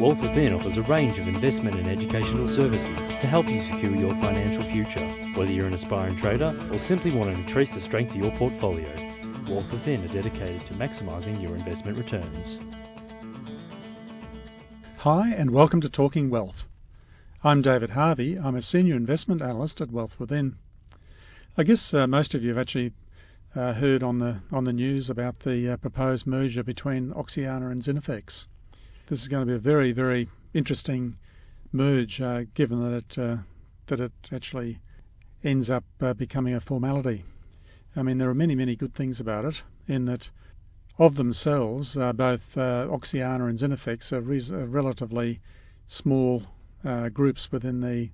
[0.00, 4.14] Wealth Within offers a range of investment and educational services to help you secure your
[4.14, 5.06] financial future.
[5.34, 8.88] Whether you're an aspiring trader or simply want to increase the strength of your portfolio,
[9.46, 12.58] Wealth Within are dedicated to maximising your investment returns.
[15.00, 16.66] Hi, and welcome to Talking Wealth.
[17.44, 18.38] I'm David Harvey.
[18.38, 20.56] I'm a senior investment analyst at Wealth Within.
[21.58, 22.94] I guess uh, most of you have actually
[23.54, 27.82] uh, heard on the on the news about the uh, proposed merger between Oxiana and
[27.82, 28.46] Zinifex.
[29.10, 31.18] This is going to be a very very interesting
[31.72, 33.38] merge, uh, given that it uh,
[33.88, 34.78] that it actually
[35.42, 37.24] ends up uh, becoming a formality.
[37.96, 40.30] I mean, there are many many good things about it in that.
[40.96, 45.40] Of themselves, both Oxiana and Zinifex are, res- are relatively
[45.86, 46.42] small
[47.14, 48.10] groups within the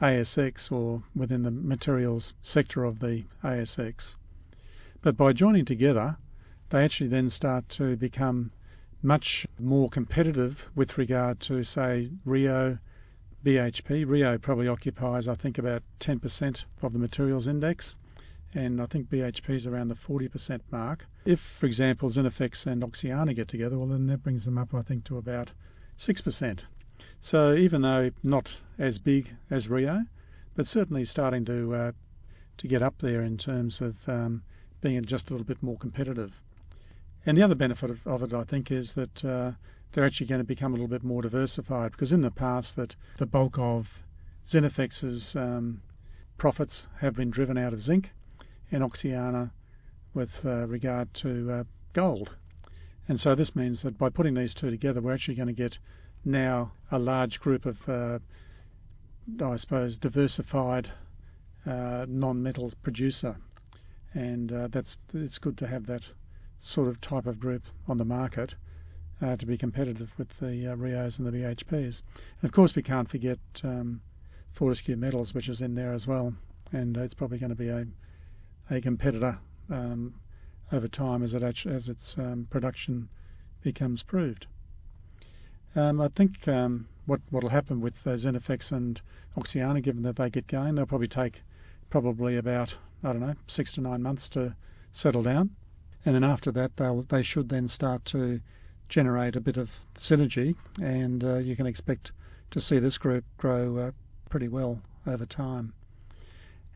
[0.00, 4.16] ASX or within the materials sector of the ASX.
[5.02, 6.16] But by joining together,
[6.70, 8.50] they actually then start to become
[9.02, 12.78] much more competitive with regard to, say, Rio,
[13.44, 14.06] BHP.
[14.06, 17.98] Rio probably occupies, I think, about 10% of the materials index,
[18.54, 21.06] and I think BHP is around the 40% mark.
[21.24, 24.82] If, for example, Zinifex and Oxiana get together, well, then that brings them up, I
[24.82, 25.52] think, to about
[25.98, 26.62] 6%.
[27.18, 30.06] So even though not as big as Rio,
[30.54, 31.92] but certainly starting to uh,
[32.58, 34.42] to get up there in terms of um,
[34.80, 36.42] being just a little bit more competitive.
[37.24, 39.52] And the other benefit of, of it, I think, is that uh,
[39.92, 42.96] they're actually going to become a little bit more diversified because in the past that
[43.18, 44.02] the bulk of
[44.46, 45.82] Zinifex's um,
[46.36, 48.10] profits have been driven out of zinc
[48.70, 49.52] and Oxiana
[50.14, 52.36] with uh, regard to uh, gold.
[53.06, 55.78] And so this means that by putting these two together, we're actually going to get
[56.24, 58.18] now a large group of, uh,
[59.42, 60.90] I suppose, diversified
[61.66, 63.36] uh, non-metal producer
[64.14, 66.10] and uh, that's it's good to have that
[66.62, 68.54] sort of type of group on the market
[69.20, 72.02] uh, to be competitive with the uh, Rios and the BHPs.
[72.40, 74.00] And of course, we can't forget um,
[74.50, 76.34] Fortescue Metals, which is in there as well,
[76.70, 77.86] and it's probably going to be a
[78.70, 79.38] a competitor
[79.70, 80.14] um,
[80.70, 83.08] over time as it as its um, production
[83.62, 84.46] becomes proved.
[85.74, 89.00] Um, I think um, what what will happen with uh, Zinifex and
[89.36, 91.42] Oxiana, given that they get going, they'll probably take
[91.90, 94.54] probably about I don't know six to nine months to
[94.90, 95.50] settle down,
[96.04, 98.40] and then after that they'll they should then start to
[98.88, 102.12] generate a bit of synergy, and uh, you can expect
[102.50, 103.90] to see this group grow uh,
[104.28, 105.72] pretty well over time.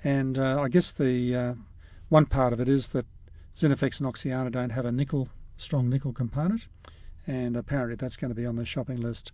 [0.03, 1.55] And uh, I guess the uh,
[2.09, 3.07] one part of it is that
[3.55, 6.67] Zinifex and Oxiana don't have a nickel strong nickel component,
[7.27, 9.33] and apparently that's going to be on the shopping list.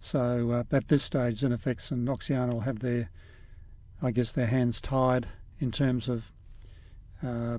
[0.00, 3.10] So uh, at this stage, Zinifex and Oxiana will have their
[4.00, 5.26] I guess, their hands tied
[5.58, 6.32] in terms of
[7.22, 7.58] uh,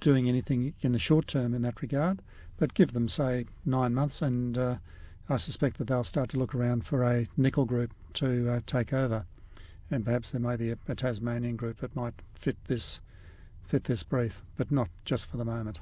[0.00, 2.22] doing anything in the short term in that regard.
[2.58, 4.76] But give them, say, nine months, and uh,
[5.28, 8.92] I suspect that they'll start to look around for a nickel group to uh, take
[8.92, 9.26] over.
[9.90, 13.00] And perhaps there may be a, a, Tasmanian group that might fit this
[13.62, 15.80] fit this brief, but not just for the moment.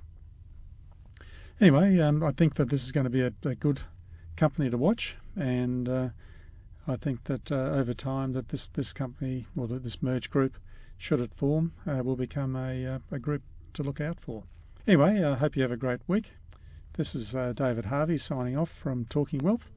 [1.60, 3.80] Anyway, um, I think that this is going to be a, a good
[4.36, 6.08] company to watch, and uh,
[6.86, 10.56] I think that uh, over time that this this company or that this merge group,
[10.96, 13.42] should it form, uh, will become a uh, a group
[13.74, 14.44] to look out for.
[14.86, 16.32] Anyway, I hope you have a great week.
[16.94, 19.70] This is uh, David Harvey signing off from Talking Wealth,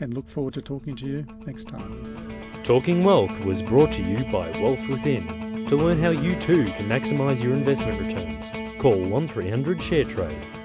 [0.00, 2.42] and look forward to talking to you next time.
[2.64, 5.66] Talking Wealth was brought to you by Wealth Within.
[5.68, 8.50] To learn how you too can maximise your investment returns,
[8.80, 10.64] call 1300 ShareTrade